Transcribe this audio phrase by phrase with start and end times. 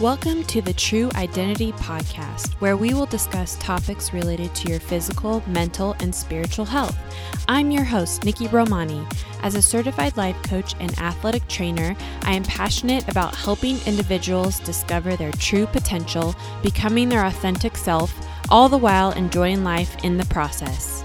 [0.00, 5.44] Welcome to the True Identity Podcast, where we will discuss topics related to your physical,
[5.46, 6.98] mental, and spiritual health.
[7.46, 9.06] I'm your host, Nikki Romani.
[9.42, 15.14] As a certified life coach and athletic trainer, I am passionate about helping individuals discover
[15.14, 18.12] their true potential, becoming their authentic self,
[18.48, 21.04] all the while enjoying life in the process.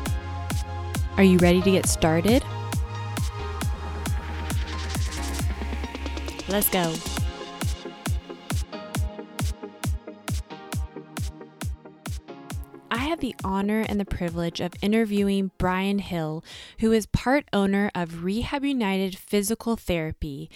[1.18, 2.44] Are you ready to get started?
[6.48, 6.94] Let's go.
[13.18, 16.44] Had the honor and the privilege of interviewing Brian Hill,
[16.80, 20.52] who is part owner of Rehab United Physical Therapy.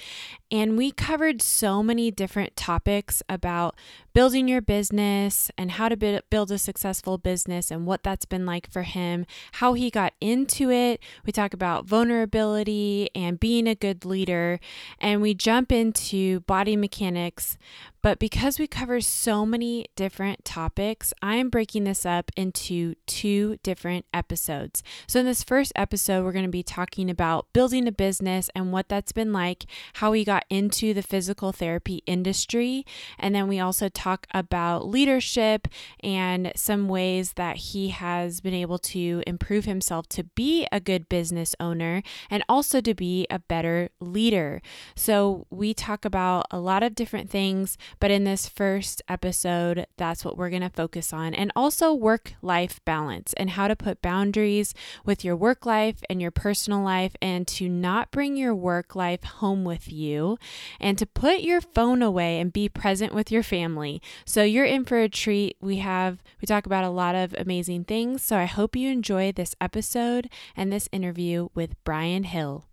[0.52, 3.76] And we covered so many different topics about
[4.14, 8.70] building your business and how to build a successful business and what that's been like
[8.70, 11.00] for him, how he got into it.
[11.26, 14.60] We talk about vulnerability and being a good leader,
[15.00, 17.58] and we jump into body mechanics.
[18.02, 24.06] But because we cover so many different topics, I'm breaking this up into two different
[24.12, 24.82] episodes.
[25.06, 28.72] So, in this first episode, we're going to be talking about building a business and
[28.72, 32.86] what that's been like, how he got into the physical therapy industry.
[33.18, 35.68] And then we also talk about leadership
[36.04, 41.10] and some ways that he has been able to improve himself to be a good
[41.10, 44.62] business owner and also to be a better leader.
[44.96, 50.24] So, we talk about a lot of different things, but in this first episode, that's
[50.24, 51.34] what we're going to focus on.
[51.34, 54.74] And also work life balance and how to put boundaries
[55.06, 59.24] with your work life and your personal life and to not bring your work life
[59.24, 60.31] home with you
[60.80, 64.02] and to put your phone away and be present with your family.
[64.26, 65.58] So you're in for a treat.
[65.62, 68.24] We have we talk about a lot of amazing things.
[68.24, 72.66] So I hope you enjoy this episode and this interview with Brian Hill.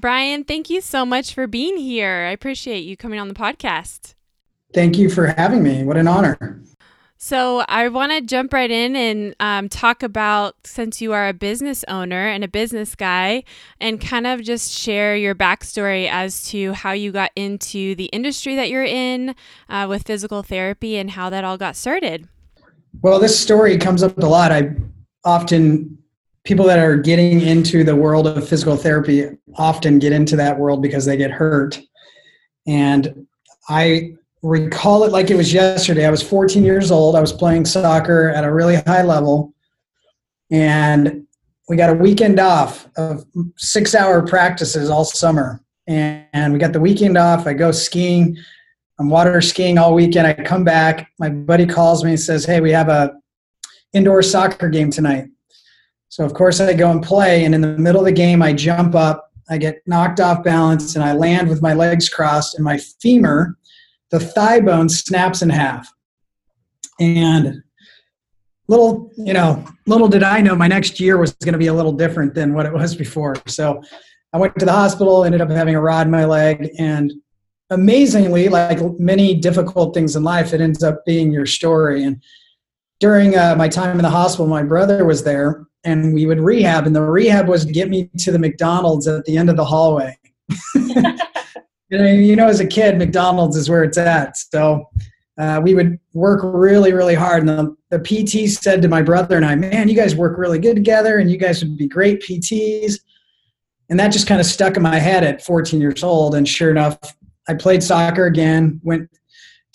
[0.00, 2.26] Brian, thank you so much for being here.
[2.28, 4.14] I appreciate you coming on the podcast.
[4.72, 5.82] Thank you for having me.
[5.82, 6.62] What an honor.
[7.20, 11.32] So, I want to jump right in and um, talk about since you are a
[11.32, 13.42] business owner and a business guy,
[13.80, 18.54] and kind of just share your backstory as to how you got into the industry
[18.54, 19.34] that you're in
[19.68, 22.28] uh, with physical therapy and how that all got started.
[23.02, 24.52] Well, this story comes up a lot.
[24.52, 24.76] I
[25.24, 25.98] often,
[26.44, 29.24] people that are getting into the world of physical therapy
[29.56, 31.80] often get into that world because they get hurt.
[32.68, 33.26] And
[33.68, 36.06] I recall it like it was yesterday.
[36.06, 37.16] I was 14 years old.
[37.16, 39.52] I was playing soccer at a really high level.
[40.50, 41.26] And
[41.68, 43.24] we got a weekend off of
[43.56, 45.62] six hour practices all summer.
[45.86, 47.46] And we got the weekend off.
[47.46, 48.36] I go skiing.
[48.98, 50.26] I'm water skiing all weekend.
[50.26, 51.10] I come back.
[51.18, 53.12] My buddy calls me and says, Hey, we have a
[53.92, 55.28] indoor soccer game tonight.
[56.08, 57.44] So of course I go and play.
[57.44, 60.94] And in the middle of the game, I jump up, I get knocked off balance,
[60.94, 63.56] and I land with my legs crossed, and my femur
[64.10, 65.92] the thigh bone snaps in half.
[67.00, 67.62] And
[68.66, 71.74] little, you know, little did I know my next year was going to be a
[71.74, 73.36] little different than what it was before.
[73.46, 73.82] So
[74.32, 77.12] I went to the hospital, ended up having a rod in my leg, and
[77.70, 82.04] amazingly, like many difficult things in life, it ends up being your story.
[82.04, 82.22] And
[83.00, 86.86] during uh, my time in the hospital, my brother was there, and we would rehab,
[86.86, 89.64] and the rehab was to get me to the McDonald's at the end of the
[89.64, 90.18] hallway.
[91.90, 94.36] you know, as a kid, McDonald's is where it's at.
[94.36, 94.88] So
[95.38, 97.46] uh, we would work really, really hard.
[97.46, 100.58] And the, the PT said to my brother and I, man, you guys work really
[100.58, 102.94] good together and you guys would be great PTs.
[103.88, 106.34] And that just kind of stuck in my head at 14 years old.
[106.34, 106.98] And sure enough,
[107.48, 109.08] I played soccer again, went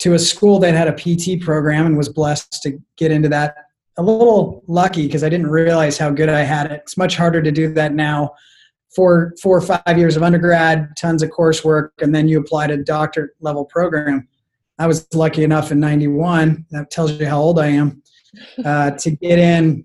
[0.00, 3.56] to a school that had a PT program and was blessed to get into that.
[3.96, 6.82] A little lucky because I didn't realize how good I had it.
[6.82, 8.34] It's much harder to do that now
[8.94, 12.76] four four or five years of undergrad, tons of coursework, and then you apply to
[12.82, 14.28] doctorate level program.
[14.78, 16.66] I was lucky enough in '91.
[16.70, 18.02] That tells you how old I am
[18.64, 19.84] uh, to get in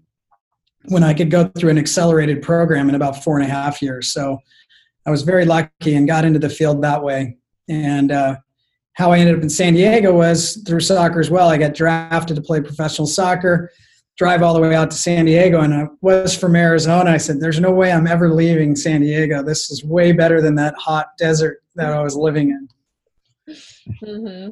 [0.85, 4.13] when I could go through an accelerated program in about four and a half years.
[4.13, 4.39] So
[5.05, 7.37] I was very lucky and got into the field that way.
[7.67, 8.37] And uh,
[8.93, 11.49] how I ended up in San Diego was through soccer as well.
[11.49, 13.71] I got drafted to play professional soccer
[14.19, 17.09] drive all the way out to San Diego, and I was from Arizona.
[17.09, 19.41] I said, "There's no way I'm ever leaving San Diego.
[19.41, 23.55] This is way better than that hot desert that I was living in."
[24.03, 24.49] Mm-hmm.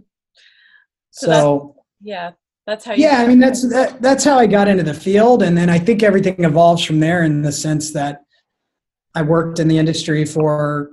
[1.12, 2.32] So, so yeah,
[2.66, 2.94] that's how.
[2.94, 5.78] yeah, I mean that's that, that's how I got into the field, and then I
[5.78, 8.22] think everything evolves from there in the sense that
[9.16, 10.90] I worked in the industry for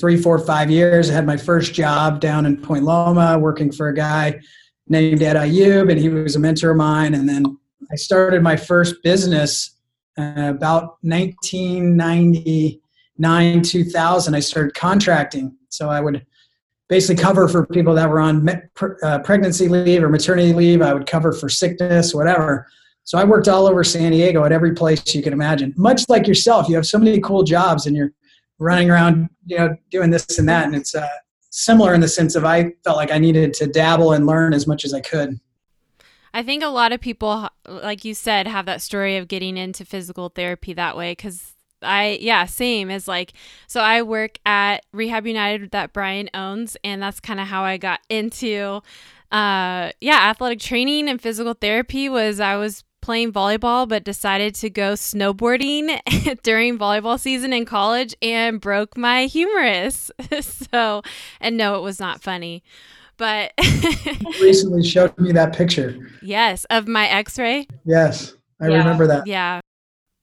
[0.00, 1.10] three, four, five years.
[1.10, 4.40] I had my first job down in Point Loma, working for a guy
[4.88, 7.58] named Ed Ayub, and he was a mentor of mine, and then
[7.90, 9.76] I started my first business
[10.18, 14.34] uh, about 1999, 2000.
[14.34, 15.56] I started contracting.
[15.68, 16.26] So I would
[16.88, 18.48] basically cover for people that were on
[19.02, 20.82] uh, pregnancy leave or maternity leave.
[20.82, 22.66] I would cover for sickness, whatever.
[23.04, 25.74] So I worked all over San Diego at every place you can imagine.
[25.76, 28.12] Much like yourself, you have so many cool jobs and you're
[28.58, 30.66] running around, you know, doing this and that.
[30.66, 31.08] And it's uh,
[31.50, 34.66] similar in the sense of I felt like I needed to dabble and learn as
[34.66, 35.38] much as I could.
[36.34, 39.84] I think a lot of people, like you said, have that story of getting into
[39.84, 41.52] physical therapy that way because
[41.82, 43.32] I, yeah, same as like,
[43.66, 47.76] so I work at Rehab United that Brian owns, and that's kind of how I
[47.76, 48.82] got into,
[49.30, 54.70] uh, yeah, athletic training and physical therapy was I was playing volleyball, but decided to
[54.70, 56.00] go snowboarding
[56.42, 60.10] during volleyball season in college and broke my humerus.
[60.40, 61.02] so,
[61.40, 62.62] and no, it was not funny.
[63.22, 63.52] But
[64.40, 66.10] recently showed me that picture.
[66.22, 67.68] Yes, of my x ray.
[67.84, 68.78] Yes, I yeah.
[68.78, 69.28] remember that.
[69.28, 69.60] Yeah.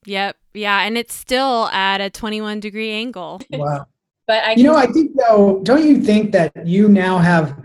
[0.06, 0.36] Yep.
[0.54, 0.81] Yeah.
[0.81, 3.40] And it's still at a 21 degree angle.
[3.51, 3.88] Wow.
[4.28, 7.63] but I you know, I think though, don't you think that you now have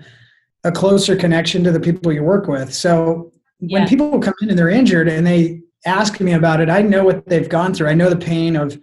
[0.62, 2.72] a closer connection to the people you work with?
[2.72, 3.80] So yeah.
[3.80, 7.02] when people come in and they're injured and they ask me about it, I know
[7.02, 7.88] what they've gone through.
[7.88, 8.80] I know the pain of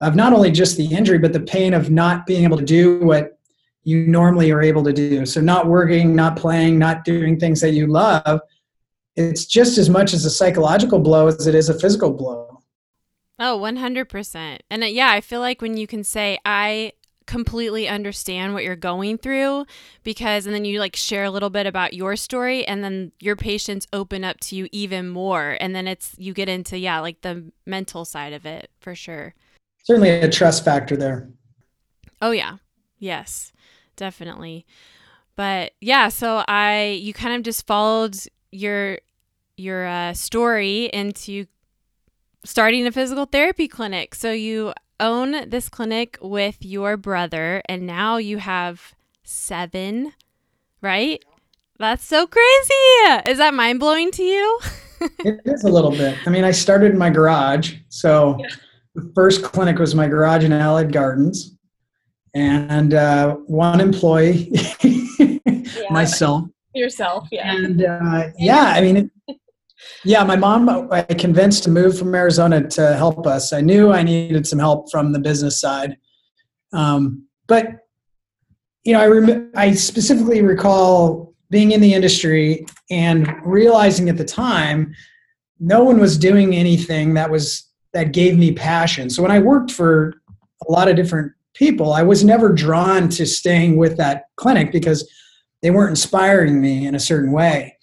[0.00, 3.00] of not only just the injury, but the pain of not being able to do
[3.00, 3.33] what
[3.84, 5.24] you normally are able to do.
[5.26, 8.40] So not working, not playing, not doing things that you love.
[9.14, 12.62] It's just as much as a psychological blow as it is a physical blow.
[13.38, 14.58] Oh, 100%.
[14.70, 16.92] And uh, yeah, I feel like when you can say, I
[17.26, 19.64] completely understand what you're going through
[20.02, 23.34] because and then you like share a little bit about your story and then your
[23.34, 27.22] patients open up to you even more and then it's you get into yeah like
[27.22, 29.34] the mental side of it for sure
[29.84, 31.30] certainly a trust factor there
[32.20, 32.58] oh yeah
[32.98, 33.52] yes
[33.96, 34.64] definitely
[35.36, 38.16] but yeah so i you kind of just followed
[38.50, 38.98] your
[39.56, 41.46] your uh, story into
[42.44, 48.16] starting a physical therapy clinic so you own this clinic with your brother, and now
[48.16, 50.12] you have seven,
[50.80, 51.24] right?
[51.78, 53.28] That's so crazy.
[53.30, 54.60] Is that mind blowing to you?
[55.00, 56.16] it is a little bit.
[56.26, 57.74] I mean, I started in my garage.
[57.88, 58.48] So yeah.
[58.94, 61.56] the first clinic was my garage in Allied Gardens,
[62.34, 64.50] and uh, one employee,
[64.82, 65.38] yeah.
[65.90, 66.48] myself.
[66.74, 67.54] Yourself, yeah.
[67.54, 68.96] And uh, yeah, I mean,
[69.28, 69.36] it,
[70.04, 73.52] yeah, my mom I convinced to move from Arizona to help us.
[73.52, 75.96] I knew I needed some help from the business side,
[76.72, 77.68] um, but
[78.84, 84.24] you know, I rem- I specifically recall being in the industry and realizing at the
[84.24, 84.92] time
[85.60, 89.08] no one was doing anything that was that gave me passion.
[89.08, 90.14] So when I worked for
[90.68, 95.08] a lot of different people, I was never drawn to staying with that clinic because
[95.62, 97.78] they weren't inspiring me in a certain way.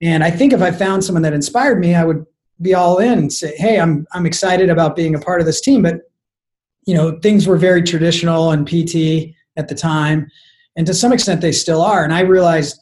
[0.00, 2.24] And I think if I found someone that inspired me, I would
[2.62, 5.60] be all in and say, "Hey, I'm I'm excited about being a part of this
[5.60, 6.00] team." But
[6.86, 10.30] you know, things were very traditional and PT at the time,
[10.76, 12.04] and to some extent they still are.
[12.04, 12.78] And I realized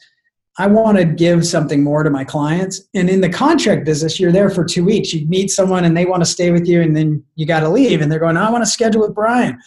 [0.59, 2.81] I want to give something more to my clients.
[2.95, 5.13] And in the contract business, you're there for two weeks.
[5.13, 7.69] You meet someone and they want to stay with you, and then you got to
[7.69, 8.01] leave.
[8.01, 9.59] And they're going, "I want to schedule with Brian."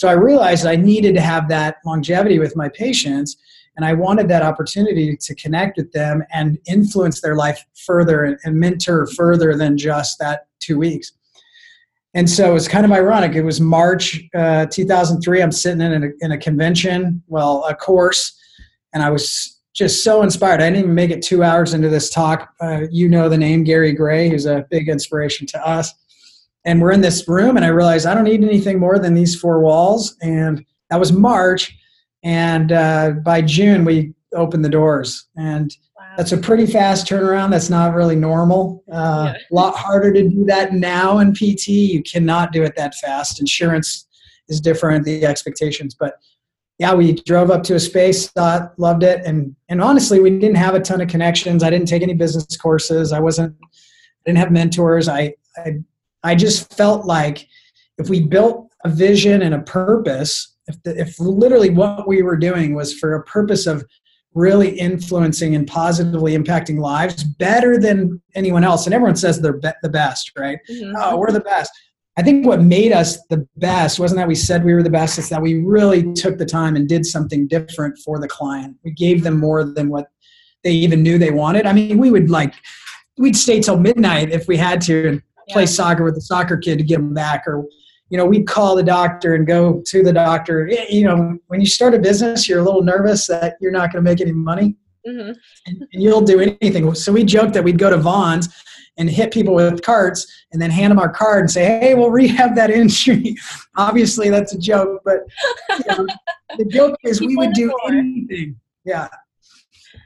[0.00, 3.36] So I realized I needed to have that longevity with my patients
[3.76, 8.58] and I wanted that opportunity to connect with them and influence their life further and,
[8.58, 11.12] mentor further than just that two weeks.
[12.14, 13.34] And so it's kind of ironic.
[13.34, 15.42] It was March uh, 2003.
[15.42, 18.40] I'm sitting in a, in a convention, well, a course,
[18.94, 20.62] and I was just so inspired.
[20.62, 22.54] I didn't even make it two hours into this talk.
[22.58, 25.92] Uh, you know the name Gary Gray, who's a big inspiration to us.
[26.64, 29.38] And we're in this room, and I realized I don't need anything more than these
[29.38, 30.16] four walls.
[30.20, 31.74] And that was March
[32.22, 36.04] and uh, by June we opened the doors, and wow.
[36.16, 37.50] that's a pretty fast turnaround.
[37.50, 38.84] That's not really normal.
[38.92, 39.40] Uh, yeah.
[39.50, 41.68] A lot harder to do that now in PT.
[41.68, 43.40] You cannot do it that fast.
[43.40, 44.06] Insurance
[44.48, 46.14] is different, the expectations, but
[46.78, 50.56] yeah, we drove up to a space, thought, loved it, and and honestly, we didn't
[50.56, 51.62] have a ton of connections.
[51.62, 53.12] I didn't take any business courses.
[53.12, 53.66] I wasn't, I
[54.26, 55.08] didn't have mentors.
[55.08, 55.80] I I
[56.22, 57.48] I just felt like
[57.98, 62.36] if we built a vision and a purpose if, the, if literally what we were
[62.36, 63.84] doing was for a purpose of
[64.34, 69.70] really influencing and positively impacting lives better than anyone else and everyone says they're be-
[69.82, 70.58] the best right?
[70.70, 70.94] Mm-hmm.
[70.96, 71.70] oh we're the best.
[72.16, 75.18] I think what made us the best wasn't that we said we were the best
[75.18, 78.76] it's that we really took the time and did something different for the client.
[78.84, 80.08] We gave them more than what
[80.62, 81.66] they even knew they wanted.
[81.66, 82.54] I mean we would like
[83.18, 85.22] we'd stay till midnight if we had to and
[85.52, 87.64] play soccer with the soccer kid to get them back or
[88.10, 90.68] you know, we'd call the doctor and go to the doctor.
[90.88, 94.04] You know, when you start a business, you're a little nervous that you're not going
[94.04, 94.76] to make any money.
[95.08, 95.32] Mm-hmm.
[95.66, 96.92] And, and, you'll do anything.
[96.94, 98.48] So we joked that we'd go to Vons
[98.98, 102.10] and hit people with carts and then hand them our card and say, hey, we'll
[102.10, 103.36] rehab that injury.
[103.76, 105.20] Obviously, that's a joke, but
[105.70, 106.06] you know,
[106.58, 108.56] the joke is we would do anything.
[108.84, 109.08] Yeah.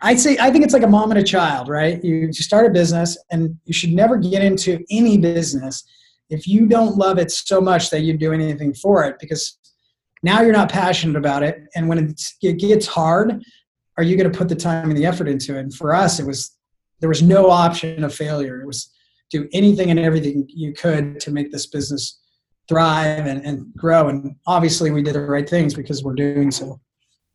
[0.00, 2.02] I'd say I think it's like a mom and a child, right?
[2.02, 5.84] You start a business and you should never get into any business
[6.30, 9.58] if you don't love it so much that you do anything for it because
[10.22, 11.62] now you're not passionate about it.
[11.74, 13.42] And when it gets hard
[13.96, 15.60] are you going to put the time and the effort into it?
[15.60, 16.56] And for us it was
[17.00, 18.60] there was no option of failure.
[18.60, 18.90] It was
[19.30, 22.20] do anything and everything you could to make this business
[22.68, 24.08] thrive and, and grow.
[24.08, 26.80] And obviously we did the right things because we're doing so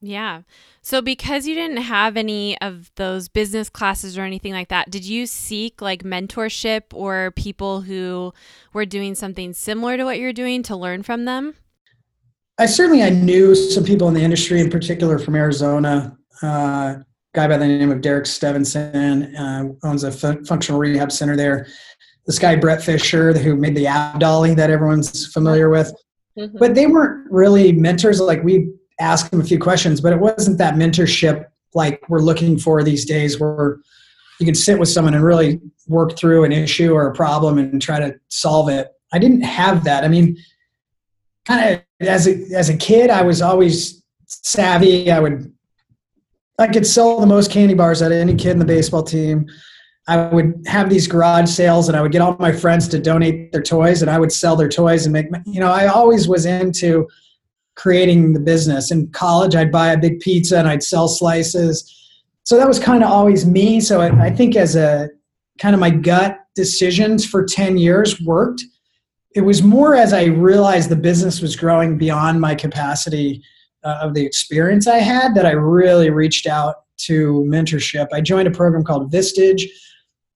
[0.02, 0.42] yeah
[0.82, 5.04] so because you didn't have any of those business classes or anything like that did
[5.04, 8.34] you seek like mentorship or people who
[8.74, 11.56] were doing something similar to what you're doing to learn from them
[12.60, 16.18] I certainly I knew some people in the industry, in particular from Arizona.
[16.42, 16.96] Uh,
[17.34, 21.68] guy by the name of Derek Stevenson uh, owns a fun- functional rehab center there.
[22.26, 25.94] This guy Brett Fisher, who made the app dolly that everyone's familiar with,
[26.38, 26.58] mm-hmm.
[26.58, 28.20] but they weren't really mentors.
[28.20, 32.58] Like we asked them a few questions, but it wasn't that mentorship like we're looking
[32.58, 33.80] for these days, where
[34.40, 37.82] you can sit with someone and really work through an issue or a problem and
[37.82, 38.90] try to solve it.
[39.12, 40.04] I didn't have that.
[40.04, 40.38] I mean,
[41.46, 45.12] kind of as a as a kid, I was always savvy.
[45.12, 45.52] I would
[46.58, 49.48] I could sell the most candy bars out of any kid in the baseball team.
[50.08, 53.52] I would have these garage sales and I would get all my friends to donate
[53.52, 56.46] their toys and I would sell their toys and make you know I always was
[56.46, 57.08] into
[57.80, 58.92] creating the business.
[58.92, 61.96] In college I'd buy a big pizza and I'd sell slices.
[62.44, 63.80] So that was kind of always me.
[63.82, 65.10] So I, I think as a
[65.60, 68.64] kind of my gut decisions for 10 years worked
[69.36, 73.44] it was more as I realized the business was growing beyond my capacity
[73.84, 76.76] uh, of the experience I had that I really reached out
[77.08, 78.08] to mentorship.
[78.12, 79.64] I joined a program called Vistage.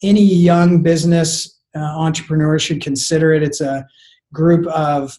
[0.01, 3.41] Any young business uh, entrepreneur should consider it.
[3.41, 3.85] It's a
[4.31, 5.17] group of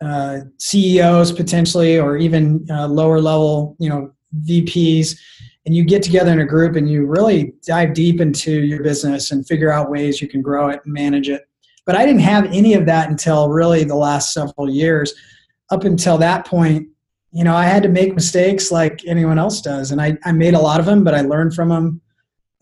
[0.00, 4.12] uh, CEOs potentially, or even uh, lower level, you know,
[4.46, 5.18] VPs,
[5.66, 9.30] and you get together in a group and you really dive deep into your business
[9.30, 11.46] and figure out ways you can grow it and manage it
[11.90, 15.12] but I didn't have any of that until really the last several years.
[15.70, 16.86] Up until that point,
[17.32, 19.90] you know, I had to make mistakes like anyone else does.
[19.90, 22.00] And I, I made a lot of them, but I learned from them.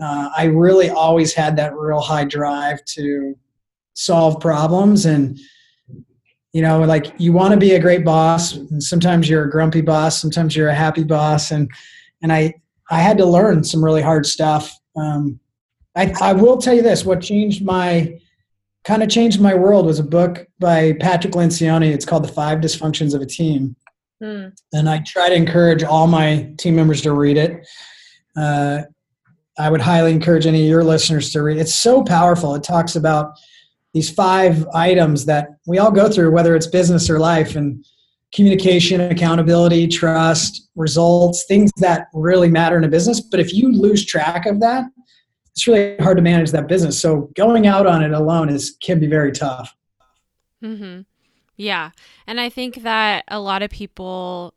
[0.01, 3.37] Uh, I really always had that real high drive to
[3.93, 5.05] solve problems.
[5.05, 5.39] And,
[6.53, 8.55] you know, like you want to be a great boss.
[8.55, 10.21] And sometimes you're a grumpy boss.
[10.21, 11.51] Sometimes you're a happy boss.
[11.51, 11.71] And,
[12.23, 12.55] and I,
[12.91, 14.75] I had to learn some really hard stuff.
[14.97, 15.39] Um,
[15.95, 18.19] I, I will tell you this, what changed my,
[18.85, 21.93] kind of changed my world was a book by Patrick Lencioni.
[21.93, 23.77] It's called The Five Dysfunctions of a Team.
[24.23, 24.57] Mm.
[24.73, 27.67] And I try to encourage all my team members to read it.
[28.37, 28.83] Uh,
[29.59, 31.59] I would highly encourage any of your listeners to read.
[31.59, 32.55] It's so powerful.
[32.55, 33.33] It talks about
[33.95, 37.85] these five items that we all go through, whether it's business or life, and
[38.35, 43.21] communication, accountability, trust, results, things that really matter in a business.
[43.21, 44.85] But if you lose track of that,
[45.53, 47.01] it's really hard to manage that business.
[47.01, 49.75] So going out on it alone is can be very tough.
[50.63, 51.01] Mm-hmm.
[51.57, 51.91] Yeah,
[52.27, 54.55] and I think that a lot of people,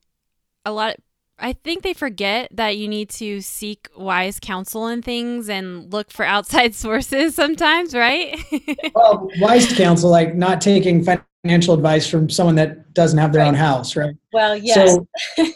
[0.65, 0.97] a lot.
[1.41, 6.11] I think they forget that you need to seek wise counsel and things and look
[6.11, 8.39] for outside sources sometimes, right?
[8.95, 11.03] well, wise counsel, like not taking
[11.43, 13.49] financial advice from someone that doesn't have their right.
[13.49, 14.15] own house, right?
[14.31, 14.97] Well, yes.
[15.35, 15.47] So,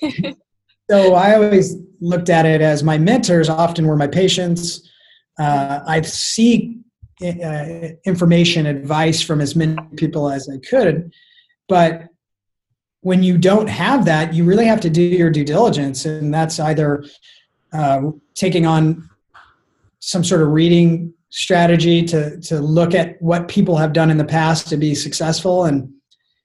[0.90, 4.90] so I always looked at it as my mentors often were my patients
[5.38, 6.78] uh, I seek
[7.22, 7.66] uh,
[8.06, 11.14] information, advice from as many people as I could.
[11.68, 12.08] But
[13.06, 16.60] when you don't have that, you really have to do your due diligence, and that's
[16.60, 17.06] either
[17.72, 18.02] uh,
[18.34, 19.08] taking on
[20.00, 24.26] some sort of reading strategy to to look at what people have done in the
[24.26, 25.66] past to be successful.
[25.66, 25.94] And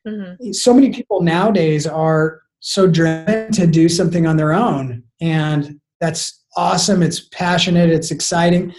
[0.07, 0.53] mm-hmm.
[0.53, 6.45] so many people nowadays are so driven to do something on their own, and that's
[6.59, 8.75] awesome, it's passionate, it's exciting.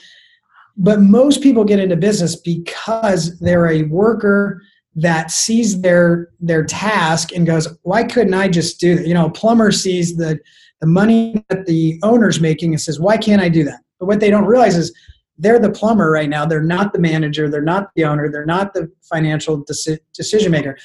[0.77, 4.61] But most people get into business because they're a worker
[4.95, 9.27] that sees their their task and goes, "Why couldn't I just do that?" You know,
[9.27, 10.39] a plumber sees the
[10.81, 14.19] the money that the owner's making and says, "Why can't I do that?" But what
[14.19, 14.93] they don't realize is
[15.37, 16.45] they're the plumber right now.
[16.45, 17.49] They're not the manager.
[17.49, 18.29] They're not the owner.
[18.29, 20.77] They're not the financial deci- decision maker.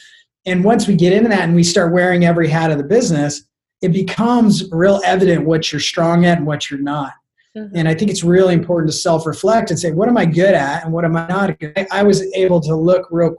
[0.47, 3.43] And once we get into that and we start wearing every hat of the business,
[3.83, 7.13] it becomes real evident what you're strong at and what you're not.
[7.57, 7.77] Mm-hmm.
[7.77, 10.55] And I think it's really important to self reflect and say, what am I good
[10.55, 11.89] at and what am I not good at?
[11.91, 13.35] I was able to look real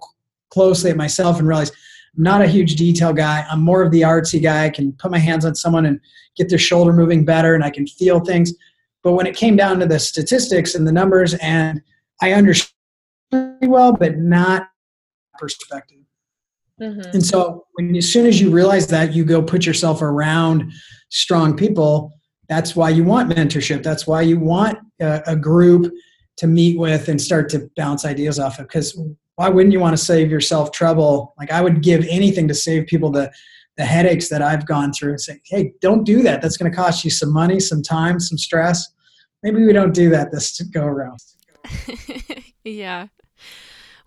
[0.50, 1.72] closely at myself and realize
[2.18, 3.46] I'm not a huge detail guy.
[3.50, 4.66] I'm more of the artsy guy.
[4.66, 6.00] I can put my hands on someone and
[6.36, 8.54] get their shoulder moving better and I can feel things.
[9.04, 11.82] But when it came down to the statistics and the numbers, and
[12.22, 12.74] I understood
[13.32, 14.68] well, but not
[15.38, 16.00] perspective.
[16.82, 17.10] Mm-hmm.
[17.14, 20.72] And so, when as soon as you realize that, you go put yourself around
[21.10, 22.12] strong people.
[22.50, 23.82] That's why you want mentorship.
[23.82, 25.92] That's why you want a, a group
[26.38, 28.68] to meet with and start to bounce ideas off of.
[28.68, 29.00] Because
[29.38, 31.34] why wouldn't you want to save yourself trouble?
[31.38, 33.32] Like I would give anything to save people the
[33.78, 36.42] the headaches that I've gone through and say, hey, don't do that.
[36.42, 38.92] That's going to cost you some money, some time, some stress.
[39.44, 41.20] Maybe we don't do that this go around.
[42.64, 43.06] yeah.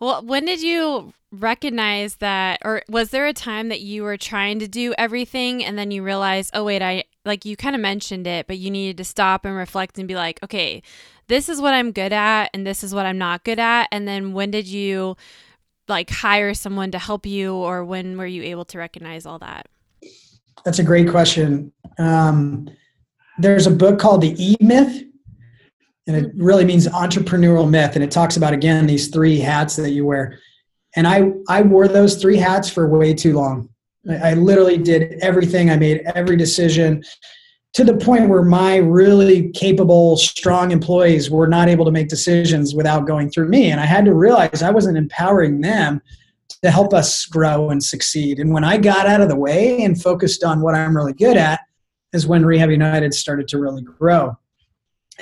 [0.01, 4.59] Well, when did you recognize that, or was there a time that you were trying
[4.59, 8.27] to do everything and then you realized, oh, wait, I like you kind of mentioned
[8.27, 10.83] it, but you needed to stop and reflect and be like, okay,
[11.29, 13.89] this is what I'm good at and this is what I'm not good at.
[13.93, 15.17] And then when did you
[15.87, 19.67] like hire someone to help you, or when were you able to recognize all that?
[20.65, 21.73] That's a great question.
[21.99, 22.71] Um,
[23.39, 25.05] there's a book called The E Myth
[26.07, 26.45] and it mm-hmm.
[26.45, 27.95] really means entrepreneurial myth.
[27.95, 30.39] And it talks about again these three hats that you wear.
[30.97, 33.69] And i i wore those three hats for way too long.
[34.09, 35.71] I, I literally did everything.
[35.71, 37.05] I made every decision
[37.73, 42.75] to the point where my really capable strong employees were not able to make decisions
[42.75, 43.71] without going through me.
[43.71, 46.03] And i had to realize i wasn't empowering them
[46.63, 48.39] to help us grow and succeed.
[48.41, 51.37] And when i got out of the way and focused on what i'm really good
[51.37, 51.61] at
[52.13, 54.37] is when rehab united started to really grow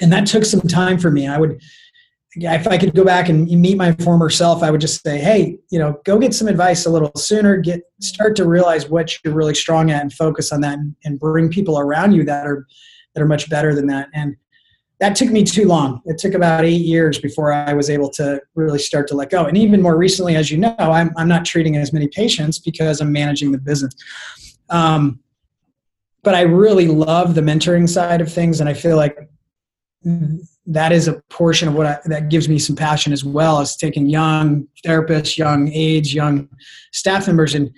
[0.01, 1.27] and that took some time for me.
[1.27, 1.61] I would,
[2.35, 5.59] if I could go back and meet my former self, I would just say, "Hey,
[5.71, 7.57] you know, go get some advice a little sooner.
[7.57, 11.19] Get start to realize what you're really strong at, and focus on that, and, and
[11.19, 12.67] bring people around you that are
[13.15, 14.37] that are much better than that." And
[15.01, 16.01] that took me too long.
[16.07, 19.47] It took about eight years before I was able to really start to let go.
[19.47, 23.01] And even more recently, as you know, I'm I'm not treating as many patients because
[23.01, 23.95] I'm managing the business.
[24.71, 25.21] Um,
[26.23, 29.17] but I really love the mentoring side of things, and I feel like
[30.03, 33.77] that is a portion of what I, that gives me some passion as well as
[33.77, 36.49] taking young therapists, young aides, young
[36.93, 37.73] staff members, and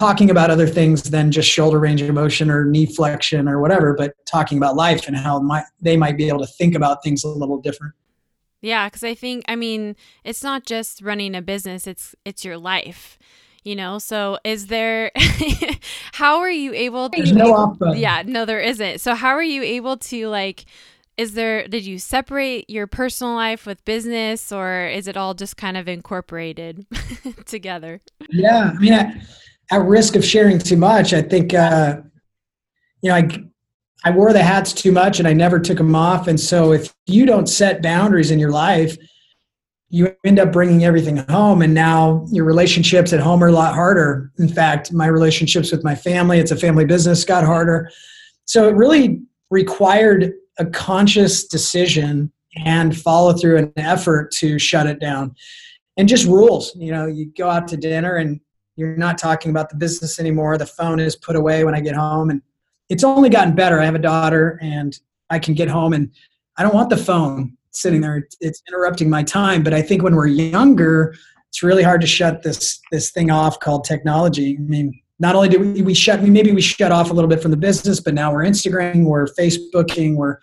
[0.00, 3.94] talking about other things than just shoulder range of motion or knee flexion or whatever,
[3.94, 7.22] but talking about life and how my, they might be able to think about things
[7.22, 7.94] a little different.
[8.60, 12.58] Yeah, because I think I mean it's not just running a business; it's it's your
[12.58, 13.16] life
[13.64, 13.98] you know?
[13.98, 15.10] So is there
[16.12, 19.00] how are you able to There's no off yeah no there isn't.
[19.00, 20.64] So how are you able to like
[21.18, 25.56] is there did you separate your personal life with business or is it all just
[25.56, 26.86] kind of incorporated
[27.44, 28.00] together?
[28.30, 29.14] Yeah i mean at,
[29.70, 32.00] at, risk of sharing too much i think uh,
[33.02, 33.28] you know I,
[34.04, 36.28] I wore the hats too much and i never took them off.
[36.28, 38.96] And so if you don't set boundaries in your life
[39.90, 41.62] you end up bringing everything home.
[41.62, 44.30] And now your relationships at home are a lot harder.
[44.38, 47.90] In fact my relationships with my family it's a family business got harder.
[48.44, 52.32] So it really required a conscious decision
[52.64, 55.34] and follow through an effort to shut it down.
[55.96, 58.40] And just rules you know you go out to dinner and
[58.76, 60.56] you're not talking about the business anymore.
[60.56, 62.40] The phone is put away when i get home and
[62.88, 63.80] it's only gotten better.
[63.80, 64.98] I have a daughter and
[65.30, 66.10] i can get home and
[66.56, 68.26] i don't want the phone sitting there.
[68.40, 69.62] It's interrupting my time.
[69.62, 71.14] But i think when we're younger
[71.48, 74.56] it's really hard to shut this this thing off called technology.
[74.56, 77.42] I mean not only do we, we shut maybe we shut off a little bit
[77.42, 80.38] from the business but now we're instagramming we're facebooking we're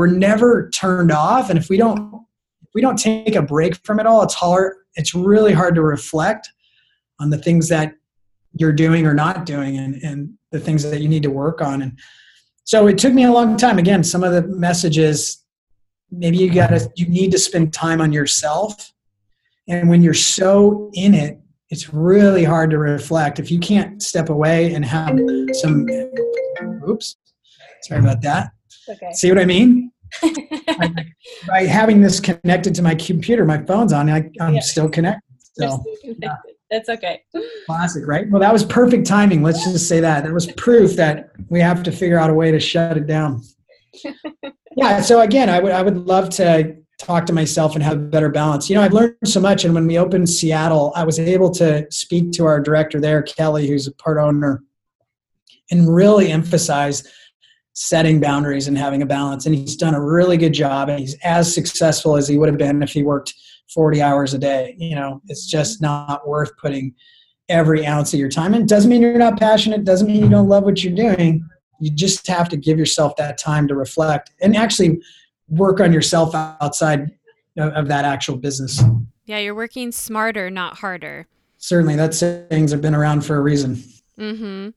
[0.00, 1.50] we're never turned off.
[1.50, 2.24] And if we don't
[2.62, 5.82] if we don't take a break from it all it's hard it's really hard to
[5.82, 6.48] reflect
[7.18, 7.92] on the things that
[8.54, 11.82] you're doing or not doing and, and the things that you need to work on.
[11.82, 11.98] And
[12.64, 13.78] so it took me a long time.
[13.78, 15.44] Again some of the messages
[16.10, 18.92] maybe you gotta you need to spend time on yourself.
[19.68, 21.38] And when you're so in it
[21.70, 23.38] it's really hard to reflect.
[23.38, 25.18] If you can't step away and have
[25.54, 25.86] some
[26.88, 27.16] oops
[27.82, 28.52] sorry about that.
[28.88, 29.12] Okay.
[29.12, 29.92] see what i mean?
[30.66, 30.92] By,
[31.46, 34.60] by, having this connected to my computer my phone's on I, am yeah.
[34.60, 36.36] still connected so yeah.
[36.68, 37.22] that's okay.
[37.66, 38.28] Classic right?
[38.28, 40.24] Well that was perfect timing let's just say that.
[40.24, 43.42] That was proof that we have to figure out a way to shut it down.
[44.76, 48.00] Yeah so again i would i would love to talk to myself and have a
[48.00, 48.68] better balance.
[48.68, 49.64] You know, I've learned so much.
[49.64, 53.66] And when we opened Seattle, I was able to speak to our director there, Kelly,
[53.66, 54.62] who's a part owner,
[55.70, 57.02] and really emphasize
[57.72, 59.46] setting boundaries and having a balance.
[59.46, 60.90] And he's done a really good job.
[60.90, 63.34] And he's as successful as he would have been if he worked
[63.72, 64.74] 40 hours a day.
[64.78, 66.94] You know, it's just not worth putting
[67.48, 68.66] every ounce of your time in.
[68.66, 71.48] Doesn't mean you're not passionate, doesn't mean you don't love what you're doing.
[71.80, 75.00] You just have to give yourself that time to reflect and actually
[75.50, 77.10] work on yourself outside
[77.56, 78.82] of that actual business.
[79.26, 81.26] Yeah, you're working smarter, not harder.
[81.58, 83.82] Certainly, that sayings have been around for a reason.
[84.18, 84.70] Mm-hmm.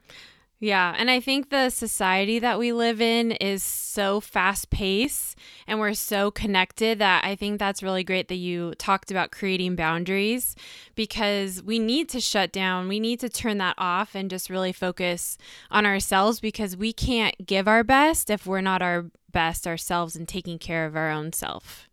[0.60, 5.78] Yeah, and I think the society that we live in is so fast paced and
[5.78, 10.56] we're so connected that I think that's really great that you talked about creating boundaries
[10.96, 12.88] because we need to shut down.
[12.88, 15.38] We need to turn that off and just really focus
[15.70, 20.28] on ourselves because we can't give our best if we're not our best ourselves and
[20.28, 21.90] taking care of our own self.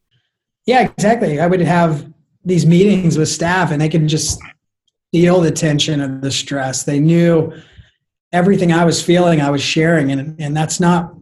[0.67, 1.41] Yeah, exactly.
[1.41, 2.13] I would have
[2.45, 4.41] these meetings with staff and they could just
[5.13, 6.85] feel the tension and the stress.
[6.85, 7.53] They knew
[8.33, 10.13] everything I was feeling, I was sharing.
[10.13, 11.13] And, and that's not,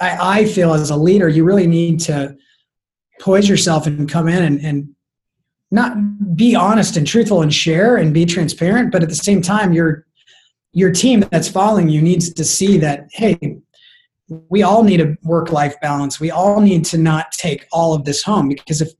[0.00, 2.36] I, I feel as a leader, you really need to
[3.20, 4.88] poise yourself and come in and, and
[5.70, 8.90] not be honest and truthful and share and be transparent.
[8.90, 10.06] But at the same time, your,
[10.72, 13.38] your team that's following you needs to see that, hey,
[14.28, 16.18] we all need a work life balance.
[16.18, 18.90] We all need to not take all of this home because if,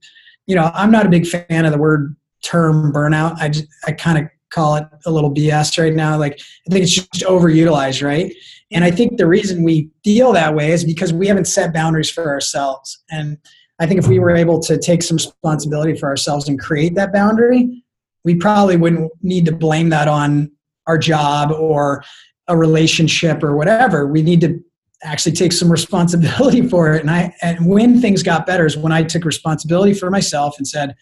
[0.45, 3.35] you know, I'm not a big fan of the word term burnout.
[3.37, 6.17] I just, I kind of call it a little BS right now.
[6.17, 8.33] Like I think it's just overutilized, right?
[8.71, 12.09] And I think the reason we feel that way is because we haven't set boundaries
[12.09, 13.03] for ourselves.
[13.09, 13.37] And
[13.79, 17.13] I think if we were able to take some responsibility for ourselves and create that
[17.13, 17.83] boundary,
[18.23, 20.51] we probably wouldn't need to blame that on
[20.87, 22.03] our job or
[22.47, 24.07] a relationship or whatever.
[24.07, 24.59] We need to
[25.03, 27.01] actually take some responsibility for it.
[27.01, 30.67] And I and when things got better is when I took responsibility for myself and
[30.67, 30.95] said,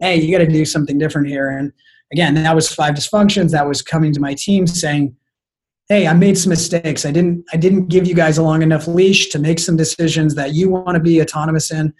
[0.00, 1.72] "Hey, you got to do something different here." And
[2.12, 3.50] again, that was five dysfunctions.
[3.50, 5.16] That was coming to my team saying,
[5.88, 7.04] "Hey, I made some mistakes.
[7.04, 10.34] I didn't I didn't give you guys a long enough leash to make some decisions
[10.34, 11.92] that you want to be autonomous in."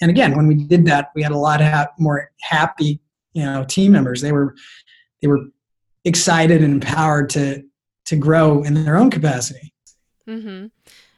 [0.00, 3.00] And again, when we did that, we had a lot of more happy,
[3.32, 4.20] you know, team members.
[4.20, 4.54] They were
[5.20, 5.46] they were
[6.04, 7.62] excited and empowered to
[8.06, 9.74] to grow in their own capacity.
[10.28, 10.66] Mm-hmm.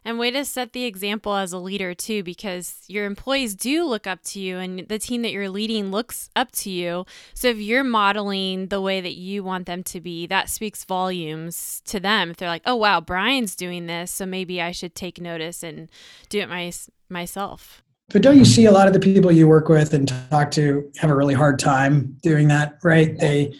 [0.02, 4.06] And way to set the example as a leader, too, because your employees do look
[4.06, 7.04] up to you and the team that you're leading looks up to you.
[7.34, 11.82] So if you're modeling the way that you want them to be, that speaks volumes
[11.86, 12.30] to them.
[12.30, 15.90] If they're like, oh, wow, Brian's doing this, so maybe I should take notice and
[16.30, 16.72] do it my,
[17.10, 17.82] myself.
[18.08, 20.90] But don't you see a lot of the people you work with and talk to
[20.96, 23.18] have a really hard time doing that, right?
[23.18, 23.54] They,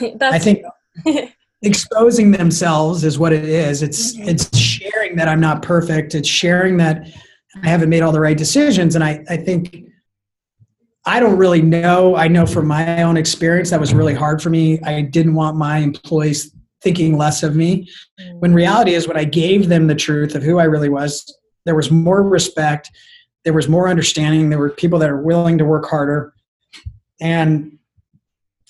[0.22, 0.64] I think.
[1.62, 3.82] exposing themselves is what it is.
[3.82, 4.28] It's mm-hmm.
[4.28, 6.14] it's sharing that i'm not perfect.
[6.14, 7.08] It's sharing that
[7.62, 8.94] i haven't made all the right decisions.
[8.94, 9.84] And i i think
[11.04, 12.16] i don't really know.
[12.16, 14.80] I know from my own experience that was really hard for me.
[14.82, 17.88] I didn't want my employees thinking less of me.
[18.38, 18.54] When mm-hmm.
[18.54, 21.24] reality is when i gave them the truth of who i really was
[21.64, 22.90] there was more respect
[23.44, 26.34] there was more understanding there were people that are willing to work harder.
[27.20, 27.78] And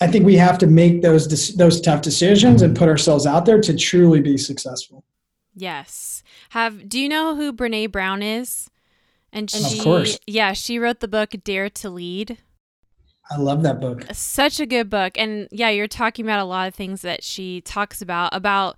[0.02, 2.78] I think we have to make those those tough decisions and mm-hmm.
[2.80, 5.04] put ourselves out there to truly be successful.
[5.54, 6.24] Yes.
[6.50, 8.68] Have do you know who Brene Brown is?
[9.32, 12.38] And she, of course, yeah, she wrote the book Dare to Lead.
[13.30, 14.10] I love that book.
[14.10, 17.22] Uh, such a good book, and yeah, you're talking about a lot of things that
[17.22, 18.34] she talks about.
[18.34, 18.76] About,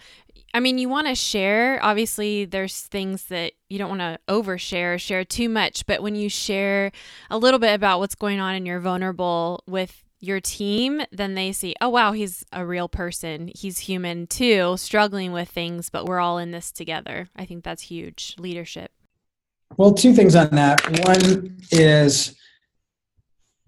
[0.52, 1.82] I mean, you want to share.
[1.82, 5.86] Obviously, there's things that you don't want to overshare, share too much.
[5.86, 6.92] But when you share
[7.30, 11.52] a little bit about what's going on and you're vulnerable with your team, then they
[11.52, 13.50] see, oh, wow, he's a real person.
[13.54, 17.28] He's human too, struggling with things, but we're all in this together.
[17.36, 18.90] I think that's huge leadership.
[19.76, 20.80] Well, two things on that.
[21.06, 22.36] One is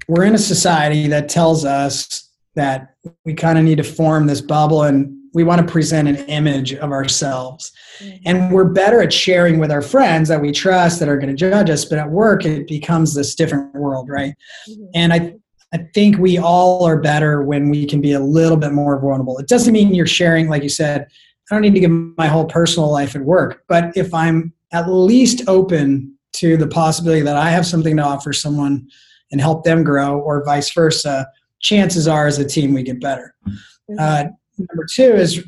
[0.08, 4.40] we're in a society that tells us that we kind of need to form this
[4.40, 7.70] bubble and we want to present an image of ourselves.
[7.98, 8.16] Mm-hmm.
[8.24, 11.34] And we're better at sharing with our friends that we trust that are going to
[11.34, 14.34] judge us, but at work it becomes this different world, right?
[14.70, 14.84] Mm-hmm.
[14.94, 15.34] And I
[15.76, 19.36] I think we all are better when we can be a little bit more vulnerable.
[19.36, 21.06] It doesn't mean you're sharing, like you said,
[21.50, 24.88] I don't need to give my whole personal life at work, but if I'm at
[24.88, 28.88] least open to the possibility that I have something to offer someone
[29.30, 31.28] and help them grow, or vice versa,
[31.60, 33.34] chances are as a team we get better.
[33.46, 33.96] Mm-hmm.
[33.98, 34.24] Uh,
[34.56, 35.46] number two is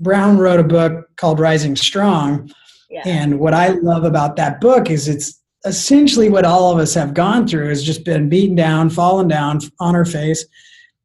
[0.00, 2.50] Brown wrote a book called Rising Strong.
[2.90, 3.02] Yeah.
[3.04, 7.14] And what I love about that book is it's essentially what all of us have
[7.14, 10.44] gone through has just been beaten down, fallen down on our face.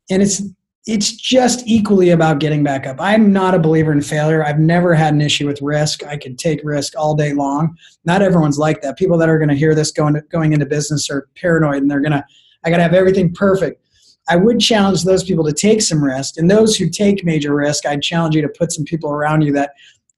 [0.09, 0.41] And it's
[0.87, 2.97] it's just equally about getting back up.
[2.99, 4.45] I'm not a believer in failure.
[4.45, 6.05] I've never had an issue with risk.
[6.05, 7.75] I can take risk all day long.
[8.05, 8.95] Not everyone's like that.
[8.95, 11.89] People that are going to hear this going to, going into business are paranoid and
[11.89, 12.23] they're going to
[12.63, 13.81] I got to have everything perfect.
[14.27, 16.37] I would challenge those people to take some risk.
[16.37, 19.53] And those who take major risk, I'd challenge you to put some people around you
[19.53, 19.73] that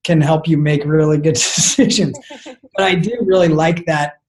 [0.05, 2.17] can help you make really good decisions.
[2.45, 4.19] but I do really like that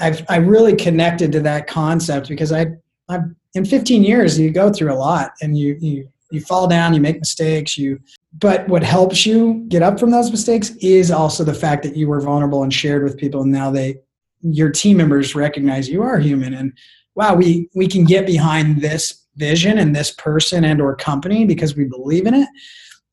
[0.00, 2.66] I've I really connected to that concept because I
[3.08, 3.20] I
[3.54, 7.00] in 15 years you go through a lot and you you you fall down, you
[7.00, 8.00] make mistakes, you
[8.38, 12.06] but what helps you get up from those mistakes is also the fact that you
[12.06, 13.96] were vulnerable and shared with people and now they
[14.42, 16.72] your team members recognize you are human and
[17.18, 21.76] wow, we we can get behind this vision and this person and or company because
[21.76, 22.48] we believe in it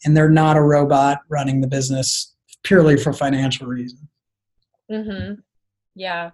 [0.06, 4.08] and they're not a robot running the business purely for financial reasons.
[4.92, 5.34] Mm-hmm.
[5.96, 6.32] Yeah.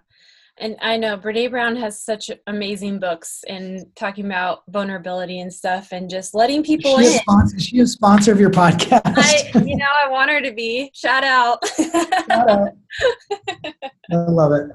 [0.58, 5.92] And I know Brene Brown has such amazing books in talking about vulnerability and stuff
[5.92, 7.20] and just letting people is in.
[7.22, 9.02] Sponsor, she a sponsor of your podcast?
[9.06, 10.92] I, you know, I want her to be.
[10.94, 11.66] Shout out.
[11.68, 12.70] Shout out.
[14.12, 14.72] I love it.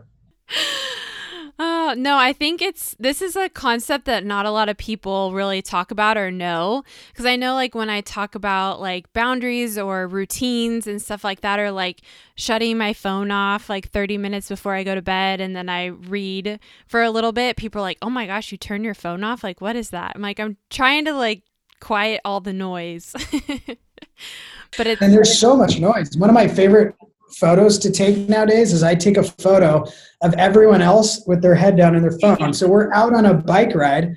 [1.59, 5.33] Oh, no, I think it's this is a concept that not a lot of people
[5.33, 6.85] really talk about or know.
[7.09, 11.41] Because I know, like, when I talk about like boundaries or routines and stuff like
[11.41, 12.03] that, or like
[12.35, 15.87] shutting my phone off like 30 minutes before I go to bed and then I
[15.87, 19.25] read for a little bit, people are like, oh my gosh, you turn your phone
[19.25, 19.43] off?
[19.43, 20.13] Like, what is that?
[20.15, 21.43] I'm like, I'm trying to like
[21.81, 23.15] quiet all the noise.
[24.77, 25.01] but it's.
[25.01, 26.19] And there's so much noise.
[26.19, 26.95] One of my favorite
[27.35, 29.85] photos to take nowadays is I take a photo
[30.23, 32.53] of everyone else with their head down in their phone.
[32.55, 34.17] So we're out on a bike ride,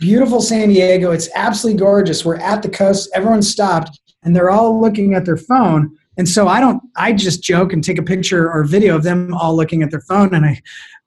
[0.00, 1.12] beautiful San Diego.
[1.12, 2.24] It's absolutely gorgeous.
[2.24, 3.10] We're at the coast.
[3.14, 5.96] Everyone stopped and they're all looking at their phone.
[6.16, 9.32] And so I don't, I just joke and take a picture or video of them
[9.34, 10.34] all looking at their phone.
[10.34, 10.60] And I,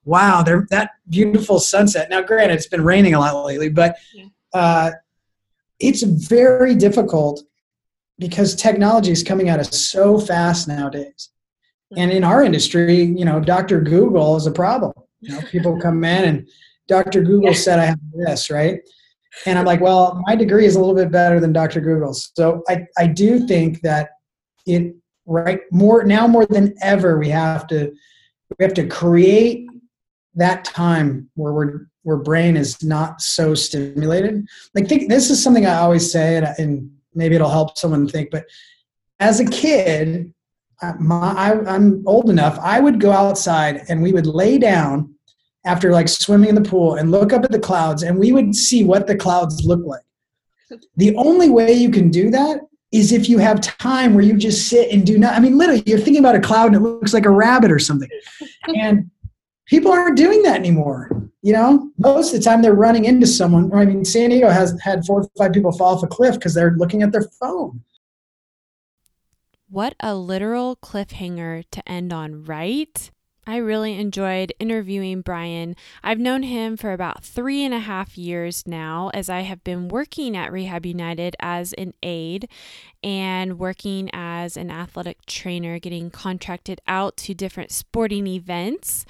[0.06, 2.10] wow, they're that beautiful sunset.
[2.10, 3.98] Now, granted, it's been raining a lot lately, but
[4.54, 4.92] uh,
[5.80, 7.44] it's very difficult
[8.18, 11.30] because technology is coming at us so fast nowadays
[11.98, 13.82] and in our industry, you know, Dr.
[13.82, 14.94] Google is a problem.
[15.20, 16.48] You know, people come in and
[16.88, 17.22] Dr.
[17.22, 18.80] Google said I have this, right?
[19.46, 21.80] And I'm like, well, my degree is a little bit better than Dr.
[21.80, 22.32] Google's.
[22.36, 24.10] So I, I do think that
[24.66, 27.94] it right more now more than ever we have to
[28.58, 29.68] we have to create
[30.36, 34.46] that time where we're where brain is not so stimulated.
[34.74, 38.32] Like think this is something I always say and, and maybe it'll help someone think,
[38.32, 38.46] but
[39.20, 40.34] as a kid,
[40.82, 45.14] Uh, my, I, I'm old enough, I would go outside and we would lay down
[45.64, 48.56] after like swimming in the pool and look up at the clouds and we would
[48.56, 50.02] see what the clouds look like.
[50.98, 54.68] The only way you can do that is if you have time where you just
[54.68, 55.34] sit and do not.
[55.34, 57.80] I mean, literally, you're thinking about a cloud and it looks like a rabbit or
[57.80, 58.10] something.
[58.68, 59.10] And
[59.66, 61.30] people aren't doing that anymore.
[61.42, 63.74] You know, most of the time they're running into someone.
[63.74, 66.54] I mean, San Diego has had four or five people fall off a cliff because
[66.54, 67.82] they're looking at their phone.
[69.72, 73.10] What a literal cliffhanger to end on, right?
[73.48, 75.76] I really enjoyed interviewing Brian.
[76.04, 79.88] I've known him for about three and a half years now, as I have been
[79.88, 82.48] working at Rehab United as an aide
[83.04, 89.06] and working as an athletic trainer, getting contracted out to different sporting events.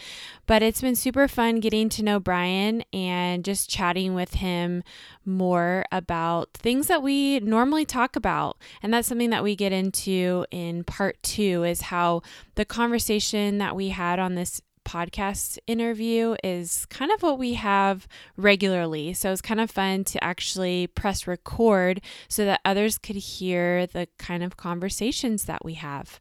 [0.48, 4.82] But it's been super fun getting to know Brian and just chatting with him
[5.26, 8.58] more about things that we normally talk about.
[8.82, 12.22] And that's something that we get into in part two is how
[12.62, 18.08] the conversation that we had on this podcast interview is kind of what we have
[18.38, 19.14] regularly.
[19.14, 24.08] So it's kind of fun to actually press record so that others could hear the
[24.20, 26.20] kind of conversations that we have.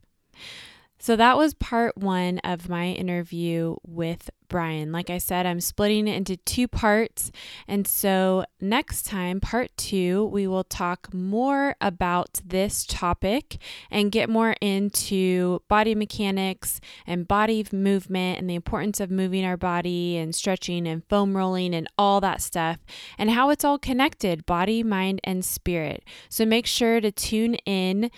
[0.98, 4.92] So that was part one of my interview with Brian.
[4.92, 7.30] Like I said, I'm splitting it into two parts.
[7.66, 13.56] And so next time, part two, we will talk more about this topic
[13.90, 19.56] and get more into body mechanics and body movement and the importance of moving our
[19.56, 22.80] body and stretching and foam rolling and all that stuff
[23.16, 26.04] and how it's all connected body, mind, and spirit.
[26.28, 28.10] So make sure to tune in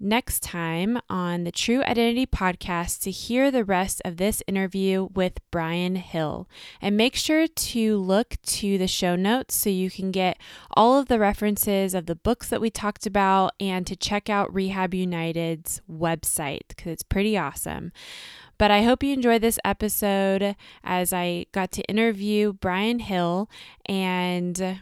[0.00, 5.40] next time on the True Identity podcast to hear the rest of this interview with
[5.50, 6.48] Brian Hill.
[6.80, 10.38] And make sure to look to the show notes so you can get
[10.74, 14.52] all of the references of the books that we talked about and to check out
[14.52, 17.92] Rehab United's website because it's pretty awesome.
[18.56, 23.48] But I hope you enjoyed this episode as I got to interview Brian Hill
[23.86, 24.80] and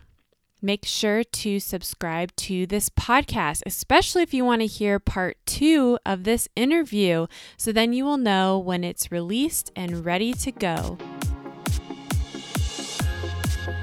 [0.61, 6.01] Make sure to subscribe to this podcast, especially if you want to hear part two
[6.05, 10.99] of this interview, so then you will know when it's released and ready to go.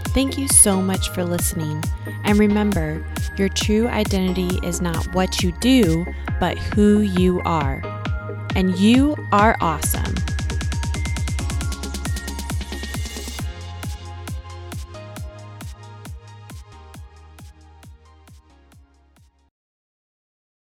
[0.09, 1.81] Thank you so much for listening.
[2.25, 3.05] And remember,
[3.37, 6.05] your true identity is not what you do,
[6.41, 7.81] but who you are.
[8.53, 10.13] And you are awesome.